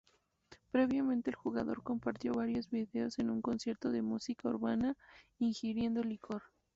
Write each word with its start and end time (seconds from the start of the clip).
Previamente 0.71 1.29
el 1.29 1.35
jugador 1.35 1.83
compartió 1.83 2.33
varios 2.33 2.71
vídeos 2.71 3.19
en 3.19 3.29
un 3.29 3.39
concierto 3.43 3.91
de 3.91 4.01
música 4.01 4.49
urbana 4.49 4.97
ingiriendo 5.37 6.01
licor. 6.03 6.41